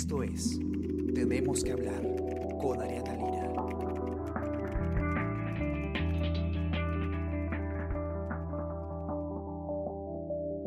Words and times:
Esto 0.00 0.22
es 0.22 0.58
Tenemos 1.14 1.62
que 1.62 1.72
hablar 1.72 2.00
con 2.58 2.80
Ariana 2.80 3.12
Lira. 3.16 3.52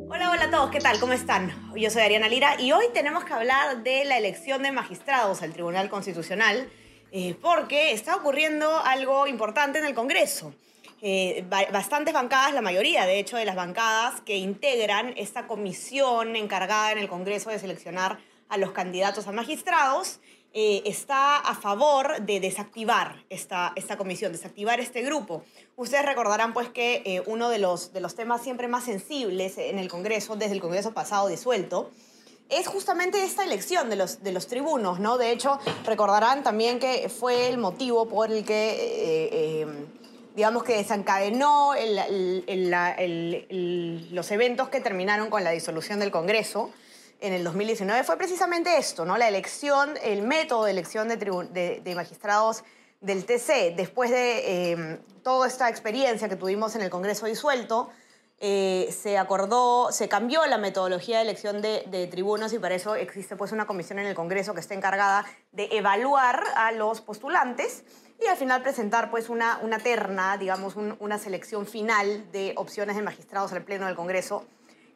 Hola, 0.09 0.29
hola 0.29 0.43
a 0.43 0.51
todos, 0.51 0.69
¿qué 0.69 0.79
tal? 0.79 0.99
¿Cómo 0.99 1.13
están? 1.13 1.51
Yo 1.75 1.89
soy 1.89 2.03
Ariana 2.03 2.27
Lira 2.29 2.61
y 2.61 2.71
hoy 2.73 2.85
tenemos 2.93 3.23
que 3.23 3.33
hablar 3.33 3.81
de 3.81 4.05
la 4.05 4.19
elección 4.19 4.61
de 4.61 4.71
magistrados 4.71 5.41
al 5.41 5.51
Tribunal 5.51 5.89
Constitucional 5.89 6.69
eh, 7.11 7.35
porque 7.41 7.91
está 7.91 8.15
ocurriendo 8.15 8.79
algo 8.85 9.25
importante 9.25 9.79
en 9.79 9.85
el 9.85 9.95
Congreso. 9.95 10.53
Eh, 11.01 11.43
ba- 11.49 11.65
bastantes 11.73 12.13
bancadas, 12.13 12.53
la 12.53 12.61
mayoría 12.61 13.05
de 13.07 13.17
hecho 13.17 13.37
de 13.37 13.45
las 13.45 13.55
bancadas 13.55 14.21
que 14.21 14.37
integran 14.37 15.15
esta 15.17 15.47
comisión 15.47 16.35
encargada 16.35 16.91
en 16.91 16.99
el 16.99 17.07
Congreso 17.09 17.49
de 17.49 17.57
seleccionar 17.57 18.19
a 18.53 18.57
los 18.57 18.71
candidatos 18.71 19.27
a 19.27 19.31
magistrados, 19.31 20.19
eh, 20.53 20.83
está 20.85 21.37
a 21.37 21.55
favor 21.55 22.21
de 22.21 22.39
desactivar 22.39 23.25
esta, 23.29 23.73
esta 23.75 23.97
comisión, 23.97 24.31
desactivar 24.31 24.79
este 24.79 25.01
grupo. 25.01 25.43
Ustedes 25.75 26.05
recordarán 26.05 26.53
pues 26.53 26.69
que 26.69 27.01
eh, 27.05 27.23
uno 27.25 27.49
de 27.49 27.57
los, 27.57 27.93
de 27.93 28.01
los 28.01 28.13
temas 28.13 28.43
siempre 28.43 28.67
más 28.67 28.83
sensibles 28.83 29.57
en 29.57 29.79
el 29.79 29.89
Congreso, 29.89 30.35
desde 30.35 30.53
el 30.53 30.61
Congreso 30.61 30.93
pasado 30.93 31.27
disuelto, 31.27 31.89
es 32.49 32.67
justamente 32.67 33.23
esta 33.23 33.43
elección 33.43 33.89
de 33.89 33.95
los, 33.95 34.21
de 34.21 34.31
los 34.31 34.45
tribunos, 34.45 34.99
¿no? 34.99 35.17
De 35.17 35.31
hecho, 35.31 35.57
recordarán 35.85 36.43
también 36.43 36.77
que 36.77 37.09
fue 37.09 37.49
el 37.49 37.57
motivo 37.57 38.07
por 38.07 38.31
el 38.31 38.45
que, 38.45 38.71
eh, 38.73 39.29
eh, 39.31 39.67
digamos 40.35 40.63
que 40.63 40.77
desencadenó 40.77 41.71
los 44.11 44.31
eventos 44.31 44.69
que 44.69 44.81
terminaron 44.81 45.31
con 45.31 45.43
la 45.43 45.49
disolución 45.49 45.99
del 45.99 46.11
Congreso 46.11 46.69
en 47.23 47.33
el 47.33 47.43
2019 47.43 48.03
fue 48.03 48.17
precisamente 48.17 48.77
esto, 48.77 49.05
¿no? 49.05 49.17
La 49.17 49.27
elección, 49.27 49.93
el 50.03 50.21
método 50.23 50.65
de 50.65 50.71
elección 50.71 51.07
de, 51.07 51.93
magistrados 51.95 52.63
del 53.01 53.25
TC. 53.25 53.75
Después 53.75 54.11
de 54.11 54.71
eh, 54.73 54.99
toda 55.23 55.47
esta 55.47 55.69
experiencia 55.69 56.27
que 56.27 56.35
tuvimos 56.35 56.75
en 56.75 56.81
el 56.81 56.89
Congreso 56.89 57.25
disuelto, 57.25 57.89
eh, 58.39 58.89
se 58.91 59.17
acordó, 59.17 59.91
se 59.93 60.09
cambió 60.09 60.45
la 60.47 60.57
metodología 60.57 61.17
de 61.17 61.23
elección 61.23 61.61
de, 61.61 61.83
de 61.87 62.07
tribunos 62.07 62.51
y 62.51 62.59
para 62.59 62.75
eso 62.75 62.95
existe 62.95 63.37
pues 63.37 63.53
una 63.53 63.65
comisión 63.67 63.99
en 63.99 64.07
el 64.07 64.15
Congreso 64.15 64.53
que 64.53 64.59
está 64.59 64.73
encargada 64.73 65.25
de 65.53 65.69
evaluar 65.71 66.43
a 66.55 66.73
los 66.73 66.99
postulantes 66.99 67.83
y 68.21 68.25
al 68.27 68.35
final 68.35 68.61
presentar 68.61 69.09
pues 69.09 69.29
una, 69.29 69.59
terna, 69.81 70.37
digamos, 70.37 70.75
un- 70.75 70.97
una 70.99 71.17
selección 71.19 71.65
final 71.65 72.29
de 72.33 72.53
opciones 72.57 72.97
de 72.97 73.01
magistrados 73.01 73.53
al 73.53 73.63
Pleno 73.63 73.85
del 73.85 73.95
Congreso 73.95 74.45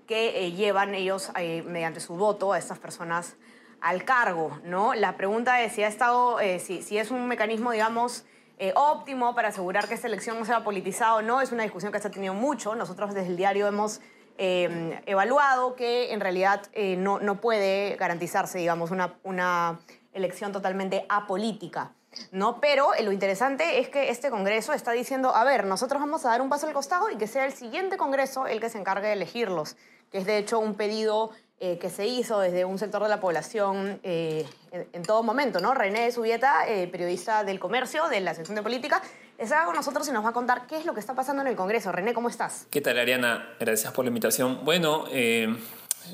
que 0.07 0.45
eh, 0.45 0.51
llevan 0.53 0.95
ellos 0.95 1.31
eh, 1.37 1.63
mediante 1.67 1.99
su 1.99 2.15
voto 2.15 2.53
a 2.53 2.57
estas 2.57 2.79
personas 2.79 3.35
al 3.81 4.05
cargo, 4.05 4.59
¿no? 4.63 4.95
La 4.95 5.17
pregunta 5.17 5.61
es 5.61 5.73
si 5.73 5.83
ha 5.83 5.87
estado, 5.87 6.39
eh, 6.39 6.59
si, 6.59 6.81
si 6.81 6.97
es 6.97 7.11
un 7.11 7.27
mecanismo, 7.27 7.71
digamos, 7.71 8.25
óptimo 8.73 9.35
para 9.35 9.49
asegurar 9.49 9.87
que 9.87 9.93
esta 9.93 10.07
elección 10.07 10.39
no 10.39 10.43
sea 10.43 10.63
politizada 10.63 11.17
o 11.17 11.21
no, 11.21 11.41
es 11.41 11.51
una 11.51 11.61
discusión 11.61 11.91
que 11.91 11.99
se 11.99 12.07
ha 12.07 12.11
tenido 12.11 12.33
mucho. 12.33 12.73
Nosotros 12.73 13.13
desde 13.13 13.27
el 13.27 13.37
diario 13.37 13.67
hemos 13.67 14.01
eh, 14.39 14.99
evaluado 15.05 15.75
que 15.75 16.11
en 16.11 16.19
realidad 16.19 16.63
no, 16.97 17.19
no 17.19 17.39
puede 17.39 17.95
garantizarse, 17.97 18.57
digamos, 18.57 18.89
una, 18.89 19.13
una 19.21 19.79
elección 20.11 20.51
totalmente 20.53 21.05
apolítica. 21.07 21.91
¿No? 22.31 22.59
Pero 22.59 22.93
eh, 22.93 23.03
lo 23.03 23.11
interesante 23.11 23.79
es 23.79 23.89
que 23.89 24.09
este 24.09 24.29
Congreso 24.29 24.73
está 24.73 24.91
diciendo, 24.91 25.35
a 25.35 25.43
ver, 25.43 25.65
nosotros 25.65 26.01
vamos 26.01 26.25
a 26.25 26.29
dar 26.29 26.41
un 26.41 26.49
paso 26.49 26.67
al 26.67 26.73
costado 26.73 27.09
y 27.09 27.17
que 27.17 27.27
sea 27.27 27.45
el 27.45 27.53
siguiente 27.53 27.97
Congreso 27.97 28.47
el 28.47 28.59
que 28.59 28.69
se 28.69 28.77
encargue 28.77 29.07
de 29.07 29.13
elegirlos, 29.13 29.75
que 30.11 30.19
es 30.19 30.25
de 30.25 30.37
hecho 30.37 30.59
un 30.59 30.75
pedido 30.75 31.31
eh, 31.59 31.77
que 31.79 31.89
se 31.89 32.05
hizo 32.05 32.39
desde 32.39 32.65
un 32.65 32.77
sector 32.77 33.01
de 33.01 33.09
la 33.09 33.19
población 33.19 33.99
eh, 34.03 34.45
en, 34.71 35.03
todo 35.03 35.23
momento, 35.23 35.59
¿no? 35.59 35.73
René 35.73 36.11
Subieta, 36.11 36.65
periodista 36.91 37.43
del 37.43 37.59
comercio, 37.59 38.07
de 38.09 38.21
la 38.21 38.33
sección 38.35 38.55
de 38.55 38.61
política, 38.61 39.01
está 39.37 39.65
con 39.65 39.75
nosotros 39.75 40.07
y 40.07 40.11
nos 40.11 40.23
va 40.23 40.29
a 40.29 40.33
contar 40.33 40.67
qué 40.67 40.77
es 40.77 40.85
lo 40.85 40.93
que 40.93 40.99
está 40.99 41.15
pasando 41.15 41.41
en 41.41 41.47
el 41.47 41.55
Congreso. 41.55 41.91
René, 41.91 42.13
¿cómo 42.13 42.29
estás? 42.29 42.67
¿Qué 42.69 42.81
tal, 42.81 42.99
Ariana? 42.99 43.55
Gracias 43.59 43.91
por 43.91 44.05
la 44.05 44.09
invitación. 44.09 44.63
Bueno, 44.63 45.05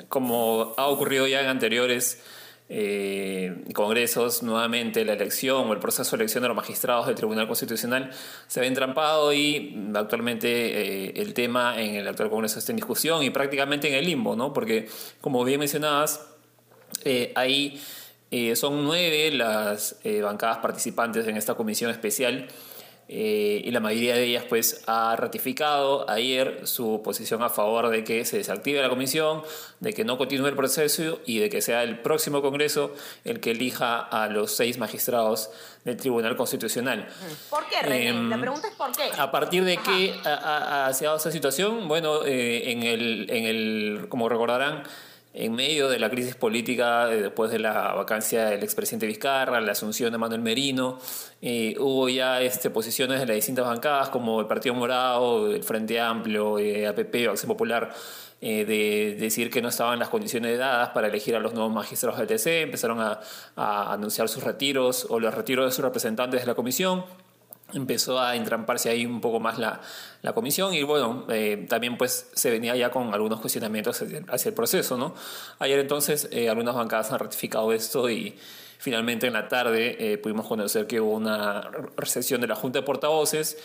como 0.08 0.74
ha 0.78 0.88
ocurrido 0.88 1.28
ya 1.28 1.42
en 1.42 1.48
anteriores 1.48 2.22
eh, 2.70 3.64
congresos, 3.74 4.42
nuevamente 4.44 5.06
la 5.06 5.14
elección 5.14 5.70
o 5.70 5.74
el 5.74 5.80
proceso 5.80 6.16
de 6.16 6.24
elección 6.24 6.42
de 6.42 6.48
los 6.48 6.58
magistrados 6.58 7.08
del 7.08 7.16
Tribunal 7.16 7.48
Constitucional 7.48 8.12
se 8.48 8.60
ve 8.60 8.68
entrampado 8.68 9.34
y 9.34 9.92
actualmente 9.94 10.48
eh, 10.50 11.14
el 11.18 11.34
tema 11.34 11.80
en 11.82 11.96
el 11.96 12.08
actual 12.08 12.30
Congreso 12.30 12.60
está 12.60 12.72
en 12.72 12.78
discusión 12.78 13.24
y 13.24 13.30
prácticamente 13.30 13.88
en 13.90 13.96
el 13.96 14.06
limbo, 14.06 14.36
¿no? 14.36 14.54
Porque, 14.54 14.88
como 15.22 15.44
bien 15.44 15.60
mencionabas, 15.60 16.26
eh, 17.04 17.32
ahí 17.36 17.82
eh, 18.36 18.56
son 18.56 18.84
nueve 18.84 19.32
las 19.32 19.98
eh, 20.04 20.22
bancadas 20.22 20.58
participantes 20.58 21.28
en 21.28 21.38
esta 21.38 21.54
comisión 21.54 21.92
especial 21.92 22.48
eh, 23.16 23.62
y 23.64 23.70
la 23.70 23.80
mayoría 23.80 24.16
de 24.16 24.24
ellas 24.24 24.44
pues 24.50 24.82
ha 24.88 25.16
ratificado 25.16 26.10
ayer 26.10 26.62
su 26.66 27.02
posición 27.04 27.44
a 27.44 27.50
favor 27.50 27.90
de 27.90 28.04
que 28.04 28.26
se 28.26 28.38
desactive 28.38 28.82
la 28.82 28.90
comisión, 28.90 29.44
de 29.80 29.94
que 29.94 30.04
no 30.04 30.18
continúe 30.18 30.48
el 30.48 30.56
proceso 30.56 31.20
y 31.28 31.38
de 31.38 31.50
que 31.52 31.62
sea 31.62 31.84
el 31.84 32.00
próximo 32.00 32.42
Congreso 32.42 32.96
el 33.24 33.40
que 33.40 33.52
elija 33.52 34.00
a 34.00 34.28
los 34.30 34.56
seis 34.56 34.80
magistrados 34.80 35.52
del 35.86 35.98
Tribunal 35.98 36.36
Constitucional. 36.36 37.08
¿Por 37.52 37.68
qué, 37.68 37.82
René? 37.84 38.08
Em, 38.08 38.30
La 38.30 38.38
pregunta 38.40 38.68
es 38.68 38.74
¿por 38.76 38.92
qué? 38.96 39.04
¿A 39.18 39.30
partir 39.30 39.64
de 39.64 39.74
Ajá. 39.74 39.84
qué 39.86 40.16
ha, 40.26 40.34
ha- 40.34 40.86
ha- 40.88 40.92
dado 40.92 41.18
esta 41.18 41.32
situación? 41.32 41.88
Bueno, 41.88 42.26
eh, 42.26 42.72
en, 42.72 42.82
el, 42.84 43.28
en 43.30 43.44
el, 43.46 44.06
como 44.10 44.28
recordarán, 44.28 44.84
en 45.34 45.54
medio 45.54 45.90
de 45.90 45.98
la 45.98 46.10
crisis 46.12 46.36
política, 46.36 47.08
después 47.08 47.50
de 47.52 47.58
la 47.58 47.94
vacancia 47.94 48.46
del 48.46 48.62
expresidente 48.62 49.08
Vizcarra, 49.08 49.60
la 49.62 49.72
asunción 49.72 50.12
de 50.12 50.20
Manuel 50.20 50.42
Merino, 50.42 51.00
eh, 51.42 51.76
hubo 51.80 52.08
ya 52.08 52.40
este, 52.42 52.70
posiciones 52.70 53.20
de 53.20 53.26
las 53.26 53.36
distintas 53.36 53.66
bancadas, 53.66 54.10
como 54.10 54.40
el 54.40 54.46
Partido 54.46 54.76
Morado, 54.76 55.52
el 55.52 55.64
Frente 55.64 56.00
Amplio, 56.00 56.60
eh, 56.60 56.86
APP 56.88 57.28
Acción 57.30 57.48
Popular, 57.48 57.92
eh, 58.42 58.66
de 58.66 59.16
decir 59.20 59.50
que 59.50 59.62
no 59.62 59.70
estaban 59.70 59.98
las 59.98 60.10
condiciones 60.10 60.60
dadas 60.60 60.90
para 60.90 61.08
elegir 61.08 61.36
a 61.36 61.40
los 61.40 61.54
nuevos 61.54 61.74
magistrados 61.74 62.20
del 62.20 62.28
TC, 62.28 62.62
empezaron 62.62 63.02
a, 63.02 63.20
a 63.56 63.94
anunciar 63.94 64.30
sus 64.30 64.44
retiros 64.44 65.08
o 65.10 65.20
los 65.20 65.34
retiros 65.34 65.66
de 65.66 65.72
sus 65.72 65.84
representantes 65.84 66.42
de 66.42 66.48
la 66.48 66.54
comisión 66.54 67.06
empezó 67.74 68.20
a 68.20 68.36
entramparse 68.36 68.90
ahí 68.90 69.06
un 69.06 69.22
poco 69.22 69.40
más 69.40 69.58
la, 69.60 69.82
la 70.22 70.34
comisión 70.34 70.74
y 70.74 70.84
bueno, 70.84 71.26
eh, 71.30 71.66
también 71.70 71.98
pues 71.98 72.30
se 72.34 72.50
venía 72.52 72.76
ya 72.76 72.92
con 72.92 73.14
algunos 73.14 73.40
cuestionamientos 73.42 74.02
hacia, 74.02 74.24
hacia 74.30 74.50
el 74.50 74.56
proceso, 74.56 74.98
¿no? 74.98 75.14
Ayer 75.60 75.80
entonces 75.80 76.28
eh, 76.32 76.50
algunas 76.50 76.76
bancadas 76.76 77.12
han 77.12 77.20
ratificado 77.20 77.72
esto 77.74 78.10
y 78.10 78.36
finalmente 78.78 79.28
en 79.28 79.34
la 79.34 79.48
tarde 79.48 80.14
eh, 80.14 80.18
pudimos 80.18 80.46
conocer 80.48 80.88
que 80.88 81.00
hubo 81.02 81.14
una 81.14 81.62
recesión 81.98 82.42
de 82.42 82.48
la 82.48 82.56
Junta 82.56 82.80
de 82.80 82.86
Portavoces 82.86 83.58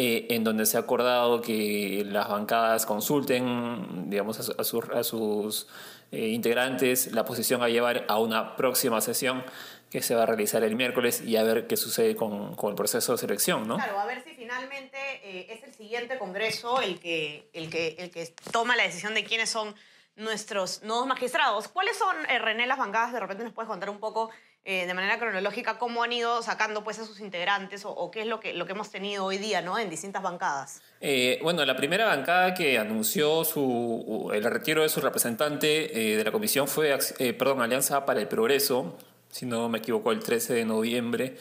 eh, 0.00 0.26
en 0.30 0.44
donde 0.44 0.64
se 0.66 0.76
ha 0.76 0.80
acordado 0.80 1.40
que 1.42 2.04
las 2.08 2.28
bancadas 2.28 2.86
consulten, 2.86 4.08
digamos, 4.10 4.38
a, 4.38 4.62
su- 4.64 4.80
a 4.94 5.02
sus- 5.02 5.66
eh, 6.10 6.28
integrantes 6.28 7.12
la 7.12 7.24
posición 7.24 7.62
a 7.62 7.68
llevar 7.68 8.04
a 8.08 8.18
una 8.18 8.56
próxima 8.56 9.00
sesión 9.00 9.42
que 9.90 10.02
se 10.02 10.14
va 10.14 10.24
a 10.24 10.26
realizar 10.26 10.62
el 10.64 10.76
miércoles 10.76 11.22
y 11.22 11.36
a 11.36 11.42
ver 11.42 11.66
qué 11.66 11.76
sucede 11.76 12.14
con, 12.14 12.54
con 12.56 12.70
el 12.70 12.76
proceso 12.76 13.12
de 13.12 13.18
selección, 13.18 13.66
¿no? 13.66 13.76
Claro, 13.76 13.98
a 13.98 14.06
ver 14.06 14.22
si 14.22 14.30
finalmente 14.34 14.98
eh, 15.22 15.46
es 15.50 15.62
el 15.64 15.72
siguiente 15.74 16.18
Congreso 16.18 16.80
el 16.80 17.00
que, 17.00 17.48
el, 17.52 17.70
que, 17.70 17.96
el 17.98 18.10
que 18.10 18.32
toma 18.52 18.76
la 18.76 18.82
decisión 18.82 19.14
de 19.14 19.24
quiénes 19.24 19.48
son 19.48 19.74
nuestros 20.18 20.82
nuevos 20.82 21.06
magistrados. 21.06 21.68
¿Cuáles 21.68 21.96
son, 21.96 22.16
eh, 22.28 22.38
René, 22.38 22.66
las 22.66 22.78
bancadas? 22.78 23.12
De 23.12 23.20
repente 23.20 23.44
nos 23.44 23.52
puedes 23.52 23.68
contar 23.68 23.88
un 23.88 24.00
poco 24.00 24.30
eh, 24.64 24.84
de 24.86 24.92
manera 24.92 25.18
cronológica 25.18 25.78
cómo 25.78 26.02
han 26.02 26.12
ido 26.12 26.42
sacando 26.42 26.82
pues, 26.84 26.98
a 26.98 27.06
sus 27.06 27.20
integrantes 27.20 27.84
o, 27.84 27.90
o 27.90 28.10
qué 28.10 28.22
es 28.22 28.26
lo 28.26 28.40
que, 28.40 28.52
lo 28.52 28.66
que 28.66 28.72
hemos 28.72 28.90
tenido 28.90 29.24
hoy 29.24 29.38
día 29.38 29.62
¿no? 29.62 29.78
en 29.78 29.88
distintas 29.88 30.22
bancadas. 30.22 30.82
Eh, 31.00 31.38
bueno, 31.42 31.64
la 31.64 31.76
primera 31.76 32.06
bancada 32.06 32.52
que 32.52 32.78
anunció 32.78 33.44
su, 33.44 34.30
el 34.34 34.44
retiro 34.44 34.82
de 34.82 34.88
su 34.88 35.00
representante 35.00 35.66
de 35.66 36.22
la 36.24 36.32
comisión 36.32 36.66
fue 36.66 36.98
perdón, 37.38 37.62
Alianza 37.62 38.04
para 38.04 38.20
el 38.20 38.28
Progreso, 38.28 38.98
si 39.30 39.46
no 39.46 39.68
me 39.68 39.78
equivoco, 39.78 40.12
el 40.12 40.20
13 40.20 40.54
de 40.54 40.64
noviembre. 40.64 41.36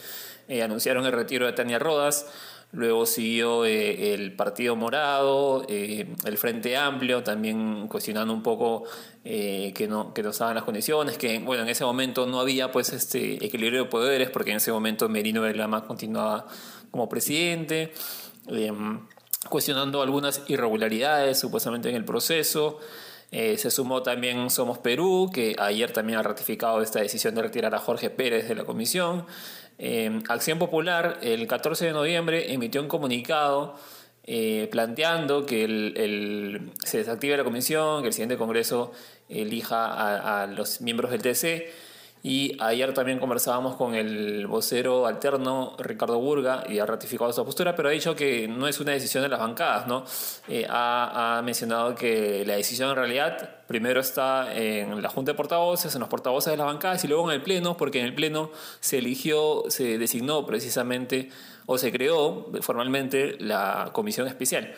Eh, 0.47 0.61
anunciaron 0.63 1.05
el 1.05 1.11
retiro 1.11 1.45
de 1.45 1.53
Tania 1.53 1.79
Rodas. 1.79 2.25
Luego 2.73 3.05
siguió 3.05 3.65
eh, 3.65 4.13
el 4.13 4.33
Partido 4.35 4.75
Morado, 4.75 5.65
eh, 5.69 6.13
el 6.25 6.37
Frente 6.37 6.75
Amplio, 6.75 7.23
también 7.23 7.87
cuestionando 7.87 8.33
un 8.33 8.43
poco 8.43 8.83
que 9.23 9.87
no 9.89 10.13
que 10.13 10.23
no 10.23 10.29
estaban 10.29 10.55
las 10.55 10.63
condiciones, 10.63 11.17
que 11.17 11.39
bueno 11.39 11.63
en 11.63 11.69
ese 11.69 11.83
momento 11.83 12.25
no 12.25 12.39
había 12.39 12.71
pues 12.71 12.93
este 12.93 13.45
equilibrio 13.45 13.83
de 13.83 13.89
poderes 13.89 14.29
porque 14.29 14.51
en 14.51 14.57
ese 14.57 14.71
momento 14.71 15.09
Merino 15.09 15.41
de 15.41 15.53
Lama 15.53 15.85
continuaba 15.85 16.47
como 16.91 17.09
presidente. 17.09 17.91
Eh, 18.47 18.71
cuestionando 19.49 20.01
algunas 20.01 20.41
irregularidades 20.47 21.39
supuestamente 21.39 21.89
en 21.89 21.95
el 21.95 22.05
proceso. 22.05 22.79
Eh, 23.31 23.57
se 23.57 23.71
sumó 23.71 24.03
también 24.03 24.49
Somos 24.49 24.77
Perú, 24.77 25.29
que 25.33 25.55
ayer 25.59 25.91
también 25.91 26.19
ha 26.19 26.23
ratificado 26.23 26.81
esta 26.81 27.01
decisión 27.01 27.35
de 27.35 27.41
retirar 27.41 27.75
a 27.75 27.79
Jorge 27.79 28.09
Pérez 28.09 28.47
de 28.47 28.55
la 28.55 28.63
comisión. 28.63 29.25
Eh, 29.77 30.21
Acción 30.29 30.59
Popular, 30.59 31.19
el 31.21 31.45
14 31.45 31.85
de 31.85 31.91
noviembre, 31.91 32.53
emitió 32.53 32.81
un 32.81 32.87
comunicado 32.87 33.75
eh, 34.23 34.67
planteando 34.71 35.45
que 35.45 35.63
el, 35.65 36.71
se 36.83 36.99
desactive 36.99 37.37
la 37.37 37.43
comisión, 37.43 38.01
que 38.01 38.07
el 38.07 38.13
siguiente 38.13 38.37
Congreso 38.37 38.91
elija 39.29 40.41
a 40.41 40.47
los 40.47 40.81
miembros 40.81 41.11
del 41.11 41.21
TC. 41.21 41.86
Y 42.29 42.57
ayer 42.59 42.93
también 42.93 43.19
conversábamos 43.19 43.77
con 43.77 43.95
el 43.95 44.47
vocero 44.47 45.07
alterno 45.07 45.77
Ricardo 45.79 46.19
Burga 46.19 46.65
y 46.67 46.77
ha 46.77 46.85
ratificado 46.85 47.31
su 47.31 47.45
postura, 47.45 47.73
pero 47.73 47.87
ha 47.87 47.93
dicho 47.93 48.17
que 48.17 48.49
no 48.49 48.67
es 48.67 48.81
una 48.81 48.91
decisión 48.91 49.23
de 49.23 49.29
las 49.29 49.39
bancadas, 49.39 49.87
¿no? 49.87 50.03
Eh, 50.49 50.67
ha, 50.69 51.37
ha, 51.37 51.41
mencionado 51.41 51.95
que 51.95 52.43
la 52.45 52.57
decisión 52.57 52.89
en 52.89 52.97
realidad 52.97 53.49
primero 53.65 54.01
está 54.01 54.53
en 54.53 55.01
la 55.01 55.07
Junta 55.07 55.31
de 55.31 55.37
Portavoces, 55.37 55.95
en 55.95 56.01
los 56.01 56.09
portavoces 56.09 56.51
de 56.51 56.57
las 56.57 56.65
bancadas 56.65 57.01
y 57.05 57.07
luego 57.07 57.31
en 57.31 57.35
el 57.35 57.41
Pleno, 57.41 57.77
porque 57.77 58.01
en 58.01 58.05
el 58.07 58.13
Pleno 58.13 58.51
se 58.81 58.97
eligió, 58.97 59.63
se 59.69 59.97
designó 59.97 60.45
precisamente 60.45 61.29
o 61.65 61.77
se 61.77 61.93
creó 61.93 62.51
formalmente 62.59 63.37
la 63.39 63.91
comisión 63.93 64.27
especial. 64.27 64.73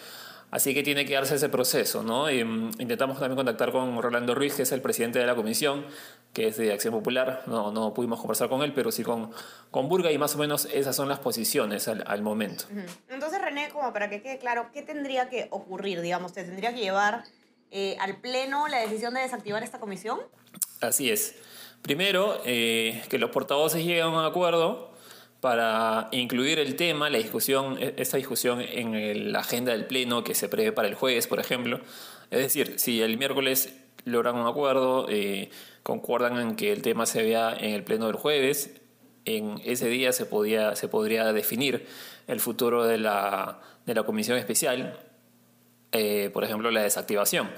Así 0.52 0.74
que 0.74 0.82
tiene 0.82 1.06
que 1.06 1.14
darse 1.14 1.36
ese 1.36 1.50
proceso, 1.50 2.02
¿no? 2.02 2.26
Mm, 2.26 2.72
intentamos 2.80 3.20
también 3.20 3.36
contactar 3.36 3.72
con 3.72 4.02
Rolando 4.02 4.34
Ruiz, 4.34 4.56
que 4.56 4.64
es 4.64 4.72
el 4.72 4.82
presidente 4.82 5.20
de 5.20 5.28
la 5.28 5.36
comisión, 5.36 5.86
que 6.34 6.48
es 6.48 6.58
de 6.58 6.74
Acción 6.74 6.94
Popular. 6.94 7.44
No, 7.46 7.72
no 7.72 7.94
pudimos 7.94 8.20
conversar 8.20 8.50
con 8.50 8.64
él, 8.64 8.74
pero 8.74 8.92
sí 8.92 9.04
con, 9.04 9.32
con 9.70 9.88
Burga 9.88 10.12
y 10.12 10.18
más 10.18 10.36
o 10.36 10.40
menos 10.40 10.66
esas 10.74 10.96
son 10.96 11.08
las 11.08 11.20
posiciones 11.20 11.88
al, 11.88 12.22
momento. 12.24 12.66
Entonces, 13.10 13.42
René, 13.42 13.70
como 13.70 13.94
para 13.94 14.10
que 14.10 14.22
quede 14.22 14.40
claro, 14.40 14.70
¿qué 14.74 14.82
tendría 14.82 15.30
que 15.30 15.48
ocurrir? 15.52 16.02
Digamos, 16.02 16.34
¿te 16.34 16.44
tendría 16.44 16.74
que 16.74 16.82
llevar 16.82 17.24
eh, 17.72 17.96
al 18.00 18.18
Pleno 18.18 18.68
la 18.68 18.80
decisión 18.80 19.14
de 19.14 19.22
desactivar 19.22 19.64
esta 19.64 19.80
comisión? 19.80 20.20
Así 20.82 21.12
es. 21.12 21.36
Primero, 21.82 22.42
eh, 22.46 23.04
que 23.10 23.20
los 23.20 23.30
portavoces 23.30 23.84
lleguen 23.84 24.04
a 24.04 24.10
un 24.10 24.26
acuerdo 24.26 24.89
para 25.42 26.10
incluir 26.12 26.60
el 26.60 26.76
tema, 26.76 27.10
la 27.10 27.18
discusión, 27.18 27.78
e, 27.80 27.94
esta 27.98 28.18
discusión 28.18 28.62
en 28.62 29.32
la 29.32 29.40
agenda 29.40 29.72
del 29.72 29.86
Pleno 29.86 30.24
que 30.24 30.36
se 30.36 30.50
prevé 30.50 30.72
para 30.72 30.88
el 30.88 30.96
jueves, 30.96 31.28
por 31.28 31.40
ejemplo. 31.40 31.80
Es 32.30 32.40
decir, 32.40 32.80
si 32.80 33.02
el 33.02 33.18
miércoles 33.18 33.74
logran 34.06 34.36
un 34.36 34.48
acuerdo, 34.48 35.08
eh, 35.10 35.50
concuerdan 35.84 36.38
en 36.40 36.56
que 36.56 36.72
el 36.72 36.82
tema 36.82 37.06
se 37.06 37.24
vea 37.24 37.56
en 37.58 37.74
el 37.74 37.84
Pleno 37.84 38.08
del 38.08 38.16
jueves, 38.16 38.72
en 39.26 39.62
ese 39.64 39.88
día 39.88 40.12
se, 40.12 40.26
podía, 40.26 40.76
se 40.76 40.88
podría 40.88 41.32
definir 41.34 41.88
el 42.28 42.40
futuro 42.40 42.86
de 42.86 42.98
la, 42.98 43.62
de 43.86 43.94
la 43.94 44.04
comisión 44.04 44.38
especial, 44.38 45.00
eh, 45.92 46.30
por 46.34 46.44
ejemplo, 46.44 46.70
la 46.72 46.84
desactivación 46.84 47.50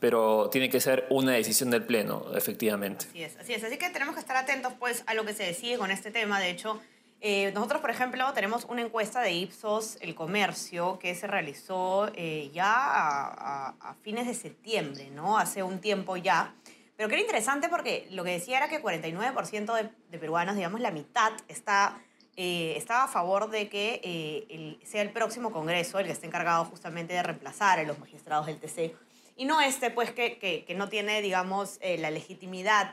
pero 0.00 0.50
tiene 0.50 0.68
que 0.68 0.82
ser 0.82 1.06
una 1.08 1.32
decisión 1.32 1.70
del 1.70 1.82
Pleno, 1.82 2.26
efectivamente. 2.36 3.06
Así 3.08 3.22
es, 3.22 3.38
así 3.38 3.54
es. 3.54 3.64
Así 3.64 3.78
que 3.78 3.88
tenemos 3.88 4.14
que 4.14 4.20
estar 4.20 4.36
atentos 4.36 4.74
pues, 4.78 5.02
a 5.06 5.14
lo 5.14 5.24
que 5.24 5.32
se 5.32 5.44
decide 5.44 5.78
con 5.78 5.90
este 5.90 6.10
tema. 6.10 6.38
De 6.40 6.50
hecho, 6.50 6.78
eh, 7.26 7.52
nosotros, 7.52 7.80
por 7.80 7.88
ejemplo, 7.88 8.30
tenemos 8.34 8.66
una 8.66 8.82
encuesta 8.82 9.22
de 9.22 9.32
Ipsos 9.32 9.96
El 10.02 10.14
Comercio 10.14 10.98
que 10.98 11.14
se 11.14 11.26
realizó 11.26 12.12
eh, 12.14 12.50
ya 12.52 12.70
a, 12.70 13.96
fines 14.02 14.26
de 14.26 14.34
septiembre, 14.34 15.08
¿no? 15.10 15.38
Hace 15.38 15.62
un 15.62 15.80
tiempo 15.80 16.18
ya. 16.18 16.54
Pero 16.98 17.08
que 17.08 17.14
era 17.14 17.22
interesante 17.22 17.70
porque 17.70 18.06
lo 18.10 18.24
que 18.24 18.32
decía 18.32 18.58
era 18.58 18.68
que 18.68 18.82
49% 18.82 19.74
de, 19.74 19.88
de, 20.10 20.18
peruanos, 20.18 20.54
digamos 20.54 20.82
la 20.82 20.90
mitad, 20.90 21.32
está, 21.48 21.98
eh, 22.36 22.74
estaba 22.76 23.04
a 23.04 23.08
favor 23.08 23.48
de 23.48 23.70
que 23.70 24.78
sea 24.84 25.00
el 25.00 25.08
próximo 25.08 25.50
Congreso 25.50 25.98
el 25.98 26.04
que 26.04 26.12
esté 26.12 26.26
encargado 26.26 26.66
justamente 26.66 27.14
de 27.14 27.22
reemplazar 27.22 27.78
a 27.78 27.84
los 27.84 27.98
magistrados 27.98 28.44
del 28.44 28.58
TC. 28.58 28.94
Y 29.36 29.46
no 29.46 29.62
este, 29.62 29.90
pues, 29.90 30.10
que, 30.10 30.36
que, 30.36 30.66
que 30.66 30.74
no 30.74 30.90
tiene, 30.90 31.22
digamos, 31.22 31.80
la 31.80 32.10
legitimidad 32.10 32.92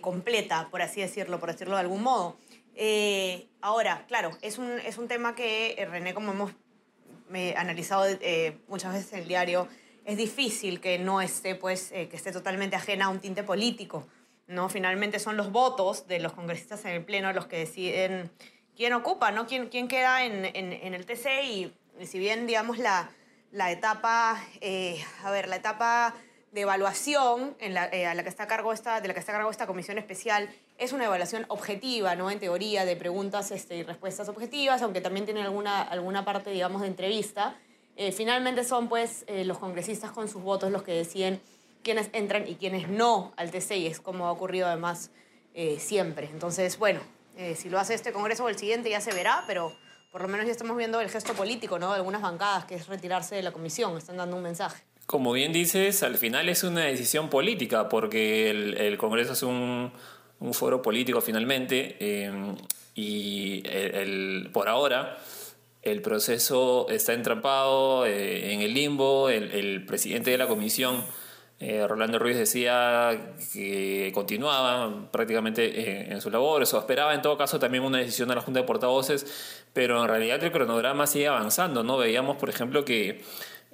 completa, 0.00 0.68
por 0.70 0.80
así 0.80 1.00
decirlo, 1.00 1.40
por 1.40 1.50
decirlo 1.50 1.74
de 1.74 1.80
algún 1.80 2.04
modo. 2.04 2.36
Eh, 2.74 3.48
ahora, 3.60 4.04
claro, 4.08 4.30
es 4.40 4.58
un, 4.58 4.78
es 4.80 4.98
un 4.98 5.08
tema 5.08 5.34
que 5.34 5.74
eh, 5.78 5.84
René, 5.84 6.14
como 6.14 6.32
hemos 6.32 6.52
analizado 7.56 8.04
eh, 8.06 8.58
muchas 8.68 8.92
veces 8.92 9.12
en 9.14 9.20
el 9.20 9.28
diario, 9.28 9.66
es 10.04 10.18
difícil 10.18 10.80
que 10.80 10.98
no 10.98 11.22
esté, 11.22 11.54
pues, 11.54 11.88
que 11.90 12.10
esté 12.12 12.30
totalmente 12.30 12.76
ajena 12.76 13.06
a 13.06 13.08
un 13.08 13.20
tinte 13.20 13.42
político. 13.42 14.06
¿no? 14.48 14.68
Finalmente 14.68 15.18
son 15.18 15.38
los 15.38 15.50
votos 15.50 16.06
de 16.08 16.18
los 16.18 16.34
congresistas 16.34 16.84
en 16.84 16.90
el 16.90 17.04
Pleno 17.04 17.32
los 17.32 17.46
que 17.46 17.58
deciden 17.58 18.30
quién 18.76 18.92
ocupa, 18.92 19.30
¿no? 19.30 19.46
quién, 19.46 19.68
quién 19.68 19.88
queda 19.88 20.24
en, 20.24 20.44
en, 20.44 20.92
el 20.94 21.06
TC 21.06 21.44
y, 21.44 21.72
si 22.04 22.18
bien, 22.18 22.46
digamos, 22.46 22.76
la, 22.76 23.10
la 23.50 23.70
etapa, 23.70 24.32
a 25.22 25.30
ver, 25.30 25.48
la 25.48 25.56
etapa 25.56 26.14
de 26.52 26.60
evaluación 26.60 27.56
la, 27.60 27.84
a 27.84 28.14
la 28.14 28.22
que 28.22 28.28
está 28.28 28.44
a 28.44 28.46
cargo 28.46 28.72
esta, 28.72 29.00
de 29.00 29.08
la 29.08 29.14
que 29.14 29.20
está 29.20 29.32
a 29.32 29.36
cargo 29.36 29.50
esta 29.50 29.66
comisión 29.66 29.98
especial 29.98 30.48
es 30.78 30.92
una 30.92 31.06
evaluación 31.06 31.46
objetiva, 31.48 32.14
¿no? 32.14 32.30
En 32.30 32.38
teoría, 32.38 32.84
de 32.84 32.94
preguntas 32.94 33.50
este, 33.50 33.76
y 33.76 33.82
respuestas 33.82 34.28
objetivas, 34.28 34.82
aunque 34.82 35.00
también 35.00 35.24
tiene 35.24 35.42
alguna, 35.42 35.80
alguna 35.80 36.24
parte, 36.24 36.50
digamos, 36.50 36.82
de 36.82 36.88
entrevista. 36.88 37.56
Eh, 37.96 38.12
finalmente 38.12 38.64
son, 38.64 38.88
pues, 38.88 39.24
eh, 39.28 39.44
los 39.44 39.58
congresistas 39.58 40.10
con 40.10 40.28
sus 40.28 40.42
votos 40.42 40.70
los 40.70 40.82
que 40.82 40.92
deciden 40.92 41.40
quiénes 41.82 42.10
entran 42.12 42.46
y 42.46 42.56
quiénes 42.56 42.88
no 42.88 43.32
al 43.36 43.50
TC, 43.50 43.78
y 43.78 43.86
es 43.86 44.00
como 44.00 44.26
ha 44.26 44.32
ocurrido 44.32 44.66
además 44.66 45.10
eh, 45.54 45.78
siempre. 45.78 46.28
Entonces, 46.32 46.78
bueno, 46.78 47.00
si 47.56 47.70
lo 47.70 47.78
hace 47.78 47.94
este 47.94 48.12
congreso 48.12 48.44
o 48.44 48.48
el 48.50 48.58
siguiente 48.58 48.90
ya 48.90 49.00
se 49.00 49.12
verá, 49.12 49.42
pero 49.46 49.72
por 50.12 50.20
lo 50.20 50.28
menos 50.28 50.44
ya 50.44 50.52
estamos 50.52 50.76
viendo 50.76 51.00
el 51.00 51.08
gesto 51.08 51.32
político, 51.32 51.78
¿no? 51.78 51.90
De 51.90 51.96
algunas 51.96 52.20
bancadas, 52.20 52.66
que 52.66 52.74
es 52.74 52.86
retirarse 52.88 53.34
de 53.34 53.42
la 53.42 53.52
comisión, 53.52 53.96
están 53.96 54.18
dando 54.18 54.36
un 54.36 54.42
mensaje. 54.42 54.84
Como 55.06 55.32
bien 55.32 55.52
dices, 55.52 56.02
al 56.02 56.16
final 56.16 56.48
es 56.48 56.64
una 56.64 56.82
decisión 56.82 57.28
política, 57.28 57.88
porque 57.88 58.50
el, 58.50 58.98
Congreso 58.98 59.32
es 59.32 59.42
un, 59.42 59.92
foro 60.52 60.82
político 60.82 61.20
finalmente 61.20 62.24
em, 62.24 62.56
y 62.94 63.62
el, 63.68 64.50
por 64.52 64.68
ahora 64.68 65.18
el 65.82 66.00
proceso 66.00 66.86
está 66.88 67.12
entrampado 67.12 68.06
eh, 68.06 68.52
en 68.52 68.60
el 68.60 68.72
limbo, 68.72 69.28
el, 69.28 69.84
presidente 69.84 70.30
de 70.30 70.38
la 70.38 70.46
comisión, 70.46 71.04
eh, 71.58 71.86
Rolando 71.86 72.18
Ruiz, 72.18 72.36
decía 72.36 73.34
que 73.52 74.10
continuaba 74.14 75.10
prácticamente 75.10 76.12
en, 76.12 76.20
sus 76.20 76.32
labores 76.32 76.72
o 76.74 76.78
esperaba 76.78 77.14
en 77.14 77.22
todo 77.22 77.36
caso 77.36 77.58
también 77.58 77.84
una 77.84 77.98
decisión 77.98 78.28
de 78.28 78.36
la 78.36 78.40
Junta 78.40 78.60
de 78.60 78.66
Portavoces, 78.66 79.64
pero 79.72 80.00
en 80.02 80.08
realidad 80.08 80.42
el 80.42 80.52
cronograma 80.52 81.06
sigue 81.06 81.26
avanzando, 81.28 81.82
¿no? 81.82 81.98
Veíamos, 81.98 82.36
por 82.36 82.48
ejemplo, 82.48 82.84
que 82.84 83.20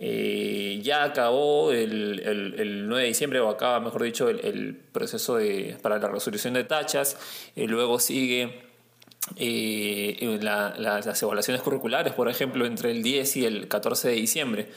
eh, 0.00 0.78
ya 0.82 1.02
acabó 1.02 1.72
el, 1.72 2.20
el, 2.20 2.86
9 2.86 3.02
de 3.02 3.08
diciembre, 3.08 3.40
o 3.40 3.48
acaba, 3.48 3.80
mejor 3.80 4.02
dicho, 4.04 4.28
el, 4.28 4.76
proceso 4.92 5.36
de, 5.36 5.76
para 5.82 5.98
la 5.98 6.08
resolución 6.08 6.54
de 6.54 6.64
tachas. 6.64 7.16
y 7.56 7.66
luego 7.66 7.98
sigue 7.98 8.68
eh, 9.36 10.38
las 10.40 11.22
evaluaciones 11.22 11.62
curriculares, 11.62 12.12
por 12.12 12.28
ejemplo, 12.28 12.64
entre 12.64 12.92
el 12.92 13.02
10 13.02 13.36
y 13.36 13.44
el 13.44 13.68
14 13.68 14.08
de 14.08 14.14
diciembre. 14.14 14.68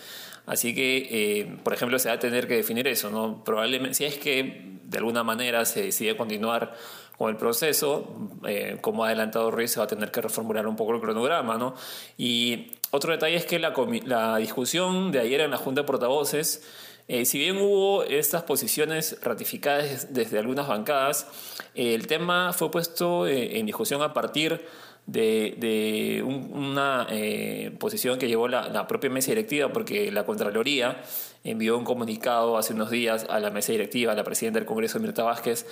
Así 0.48 0.74
que, 0.74 1.08
eh, 1.12 1.58
por 1.64 1.74
ejemplo, 1.74 2.00
se 2.00 2.10
va 2.10 2.16
a 2.16 2.20
tener 2.20 2.48
que 2.48 2.56
definir 2.56 2.88
eso, 2.88 3.12
¿no? 3.12 3.44
Probablemente, 3.44 3.94
si 3.96 4.06
es 4.06 4.18
que 4.18 4.80
de 4.84 4.98
alguna 4.98 5.24
manera 5.24 5.66
se 5.66 5.84
decide 5.84 6.18
continuar 6.18 6.74
con 7.22 7.30
el 7.30 7.38
proceso, 7.38 8.08
como 8.82 9.04
ha 9.04 9.08
adelantado 9.08 9.52
Ruiz, 9.52 9.70
se 9.70 9.80
va 9.80 9.84
a 9.84 9.88
tener 9.88 10.10
que 10.10 10.22
reformular 10.22 10.66
un 10.66 10.76
poco 10.76 10.96
el 10.96 11.02
cronograma, 11.02 11.56
¿no? 11.56 11.76
Y 12.18 12.72
otro 12.90 13.12
detalle 13.12 13.36
es 13.36 13.46
que 13.46 13.60
la, 13.60 13.76
la 14.06 14.38
discusión 14.38 15.12
de 15.12 15.20
ayer 15.20 15.42
en 15.42 15.52
la 15.52 15.58
Junta 15.58 15.82
de 15.82 15.86
Portavoces, 15.86 16.64
eh, 17.08 17.26
si 17.26 17.38
bien 17.38 17.58
hubo 17.58 18.02
estas 18.04 18.42
posiciones 18.42 19.20
ratificadas 19.22 20.12
desde 20.12 20.40
algunas 20.40 20.68
bancadas, 20.68 21.28
el 21.76 22.08
tema 22.08 22.54
fue 22.54 22.72
puesto 22.72 23.28
eh, 23.28 23.60
en 23.60 23.68
discusión 23.68 24.02
a 24.02 24.14
partir 24.14 24.66
de, 25.06 26.24
una 26.26 27.06
eh, 27.12 27.76
posición 27.80 28.18
que 28.18 28.28
llevó 28.28 28.48
la, 28.48 28.68
la, 28.70 28.88
propia 28.88 29.12
mesa 29.12 29.30
directiva, 29.30 29.72
porque 29.72 30.12
la 30.12 30.26
Contraloría 30.26 31.04
envió 31.44 31.78
un 31.78 31.84
comunicado 31.84 32.58
hace 32.58 32.74
unos 32.74 32.90
días 32.90 33.28
a 33.30 33.40
la 33.40 33.52
mesa 33.52 33.74
directiva, 33.74 34.14
a 34.14 34.16
la 34.16 34.24
presidenta 34.24 34.60
del 34.60 34.66
Congreso, 34.66 35.00
Mirta 35.00 35.24
Vázquez, 35.24 35.66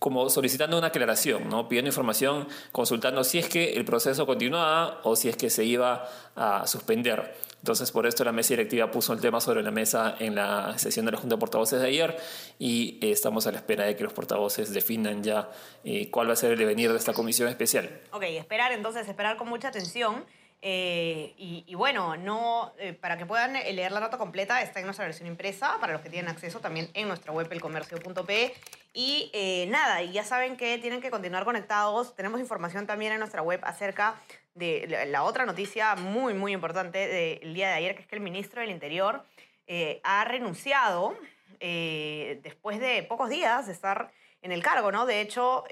como 0.00 0.30
solicitando 0.30 0.78
una 0.78 0.88
aclaración, 0.88 1.48
¿no? 1.50 1.68
pidiendo 1.68 1.90
información, 1.90 2.48
consultando 2.72 3.22
si 3.22 3.38
es 3.38 3.48
que 3.48 3.74
el 3.74 3.84
proceso 3.84 4.24
continuaba 4.24 4.98
o 5.04 5.14
si 5.14 5.28
es 5.28 5.36
que 5.36 5.50
se 5.50 5.62
iba 5.62 6.08
a 6.34 6.66
suspender. 6.66 7.36
Entonces, 7.58 7.92
por 7.92 8.06
esto 8.06 8.24
la 8.24 8.32
mesa 8.32 8.54
directiva 8.54 8.90
puso 8.90 9.12
el 9.12 9.20
tema 9.20 9.42
sobre 9.42 9.62
la 9.62 9.70
mesa 9.70 10.16
en 10.18 10.34
la 10.34 10.78
sesión 10.78 11.04
de 11.04 11.12
la 11.12 11.18
Junta 11.18 11.36
de 11.36 11.40
Portavoces 11.40 11.82
de 11.82 11.86
ayer 11.86 12.16
y 12.58 12.98
eh, 13.02 13.10
estamos 13.10 13.46
a 13.46 13.52
la 13.52 13.58
espera 13.58 13.84
de 13.84 13.94
que 13.94 14.02
los 14.02 14.14
portavoces 14.14 14.72
definan 14.72 15.22
ya 15.22 15.50
eh, 15.84 16.10
cuál 16.10 16.30
va 16.30 16.32
a 16.32 16.36
ser 16.36 16.52
el 16.52 16.58
devenir 16.58 16.90
de 16.90 16.96
esta 16.96 17.12
comisión 17.12 17.50
especial. 17.50 18.00
Ok, 18.12 18.22
esperar 18.22 18.72
entonces, 18.72 19.06
esperar 19.06 19.36
con 19.36 19.50
mucha 19.50 19.68
atención. 19.68 20.24
Eh, 20.62 21.34
y, 21.38 21.74
bueno, 21.74 22.18
no, 22.18 22.74
para 23.00 23.16
que 23.16 23.24
puedan 23.24 23.54
leer 23.54 23.92
la 23.92 24.00
nota 24.00 24.18
completa, 24.18 24.62
está 24.62 24.80
en 24.80 24.86
nuestra 24.86 25.06
versión 25.06 25.26
impresa, 25.26 25.78
para 25.80 25.94
los 25.94 26.02
que 26.02 26.10
tienen 26.10 26.30
acceso 26.30 26.60
también 26.60 26.90
en 26.92 27.08
nuestra 27.08 27.32
web 27.32 27.50
elcomercio.pe 27.50 28.54
y 28.92 29.30
eh, 29.32 29.66
nada, 29.68 30.02
y 30.02 30.10
ya 30.12 30.24
saben 30.24 30.56
que 30.56 30.78
tienen 30.78 31.00
que 31.00 31.10
continuar 31.10 31.44
conectados. 31.44 32.16
Tenemos 32.16 32.40
información 32.40 32.86
también 32.86 33.12
en 33.12 33.20
nuestra 33.20 33.42
web 33.42 33.60
acerca 33.62 34.16
de 34.54 35.06
la 35.08 35.22
otra 35.22 35.46
noticia 35.46 35.94
muy, 35.94 36.34
muy 36.34 36.52
importante 36.52 37.06
del 37.06 37.54
día 37.54 37.68
de 37.68 37.74
ayer, 37.74 37.94
que 37.94 38.02
es 38.02 38.08
que 38.08 38.16
el 38.16 38.20
ministro 38.20 38.60
del 38.60 38.70
Interior 38.70 39.24
eh, 39.68 40.00
ha 40.02 40.24
renunciado 40.24 41.16
eh, 41.60 42.40
después 42.42 42.80
de 42.80 43.04
pocos 43.04 43.30
días 43.30 43.66
de 43.68 43.72
estar 43.72 44.10
en 44.42 44.50
el 44.50 44.62
cargo, 44.62 44.90
¿no? 44.90 45.06
De 45.06 45.20
hecho, 45.20 45.64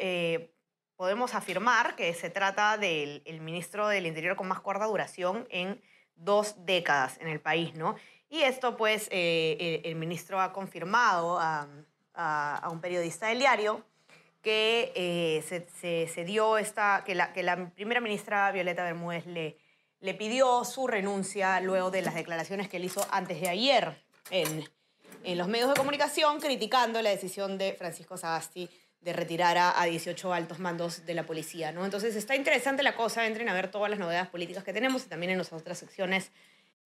podemos 0.94 1.34
afirmar 1.34 1.96
que 1.96 2.12
se 2.14 2.30
trata 2.30 2.76
del 2.76 3.22
ministro 3.40 3.88
del 3.88 4.06
Interior 4.06 4.37
con 4.37 4.46
más 4.46 4.60
corta 4.60 4.84
duración 4.84 5.48
en 5.50 5.80
dos 6.14 6.64
décadas 6.66 7.18
en 7.18 7.28
el 7.28 7.40
país, 7.40 7.75
¿no? 7.75 7.96
Y 8.28 8.42
esto, 8.42 8.76
pues, 8.76 9.08
el, 9.10 9.80
el 9.84 9.94
ministro 9.96 10.40
ha 10.40 10.52
confirmado 10.52 11.40
a 11.40 11.66
a, 12.18 12.68
un 12.70 12.80
periodista 12.80 13.28
del 13.28 13.38
diario 13.38 13.84
que 14.42 14.92
eh, 14.94 16.06
se, 16.12 16.25
dio 16.25 16.58
esta, 16.58 17.02
que 17.06 17.14
la, 17.14 17.32
que 17.32 17.42
la 17.42 17.70
primera 17.70 18.00
ministra 18.00 18.50
Violeta 18.52 18.84
Bermúdez 18.84 19.26
le, 19.26 19.56
le 20.00 20.14
pidió 20.14 20.64
su 20.64 20.87
renuncia 20.87 21.60
luego 21.60 21.90
de 21.90 22.02
las 22.02 22.14
declaraciones 22.14 22.68
que 22.68 22.76
él 22.76 22.84
hizo 22.84 23.06
antes 23.10 23.40
de 23.40 23.48
ayer 23.48 24.02
en, 24.30 24.68
en 25.25 25.38
los 25.38 25.48
medios 25.48 25.68
de 25.68 25.75
comunicación 25.75 26.40
criticando 26.40 27.00
la 27.02 27.10
decisión 27.10 27.58
de 27.58 27.72
Francisco 27.72 28.16
Sagasti 28.16 28.68
de 29.00 29.12
retirar 29.12 29.56
a, 29.58 29.84
18 29.84 30.32
altos 30.32 30.58
mandos 30.58 31.06
de 31.06 31.14
la 31.14 31.25
policía. 31.25 31.72
¿no? 31.72 31.84
Entonces 31.84 32.16
está 32.16 32.34
interesante 32.34 32.82
la 32.82 32.96
cosa, 32.96 33.26
entren 33.26 33.48
a 33.48 33.54
ver 33.54 33.70
todas 33.70 33.90
las 33.90 33.98
novedades 33.98 34.28
políticas 34.28 34.64
que 34.64 34.72
tenemos 34.72 35.06
y 35.06 35.08
también 35.08 35.30
en 35.30 35.37
nuestras 35.38 35.60
otras 35.60 35.78
secciones 35.78 36.32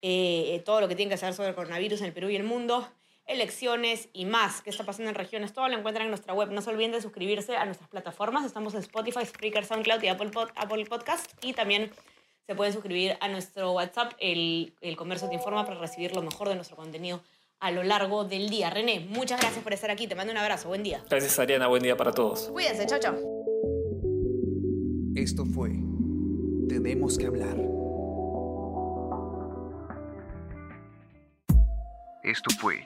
eh, 0.01 0.61
todo 0.65 0.81
lo 0.81 0.87
que 0.87 0.95
tiene 0.95 1.09
que 1.11 1.17
saber 1.17 1.33
sobre 1.33 1.49
el 1.49 1.55
coronavirus 1.55 2.01
en 2.01 2.07
el 2.07 2.13
Perú 2.13 2.29
y 2.29 2.35
el 2.35 2.43
mundo, 2.43 2.91
elecciones 3.25 4.09
y 4.13 4.25
más, 4.25 4.61
qué 4.61 4.69
está 4.69 4.83
pasando 4.83 5.09
en 5.09 5.15
regiones, 5.15 5.53
todo 5.53 5.67
lo 5.67 5.77
encuentran 5.77 6.05
en 6.05 6.11
nuestra 6.11 6.33
web. 6.33 6.51
No 6.51 6.61
se 6.61 6.69
olviden 6.69 6.91
de 6.91 7.01
suscribirse 7.01 7.55
a 7.55 7.65
nuestras 7.65 7.89
plataformas, 7.89 8.45
estamos 8.45 8.73
en 8.73 8.81
Spotify, 8.81 9.25
Spreaker, 9.25 9.65
SoundCloud 9.65 10.03
y 10.03 10.07
Apple, 10.07 10.31
Apple 10.55 10.85
Podcast 10.85 11.31
y 11.41 11.53
también 11.53 11.91
se 12.45 12.55
pueden 12.55 12.73
suscribir 12.73 13.17
a 13.21 13.29
nuestro 13.29 13.71
WhatsApp, 13.71 14.13
el, 14.19 14.73
el 14.81 14.97
Comercio 14.97 15.29
Te 15.29 15.35
Informa, 15.35 15.65
para 15.65 15.79
recibir 15.79 16.13
lo 16.13 16.21
mejor 16.21 16.49
de 16.49 16.55
nuestro 16.55 16.75
contenido 16.75 17.21
a 17.63 17.71
lo 17.71 17.81
largo 17.81 18.25
del 18.25 18.49
día. 18.49 18.69
René, 18.69 18.99
muchas 18.99 19.39
gracias 19.39 19.63
por 19.63 19.71
estar 19.71 19.89
aquí. 19.89 20.05
Te 20.05 20.15
mando 20.15 20.33
un 20.33 20.37
abrazo. 20.37 20.67
Buen 20.67 20.83
día. 20.83 21.01
Gracias, 21.09 21.39
Ariana. 21.39 21.67
Buen 21.67 21.81
día 21.81 21.95
para 21.95 22.11
todos. 22.11 22.49
Cuídense. 22.49 22.85
Chao, 22.85 22.99
chao. 22.99 23.15
Esto 25.15 25.45
fue 25.45 25.69
Tenemos 26.67 27.17
que 27.17 27.25
hablar. 27.27 27.55
Esto 32.23 32.49
fue 32.59 32.85